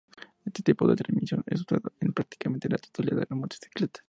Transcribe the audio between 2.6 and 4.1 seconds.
la totalidad de las motocicletas.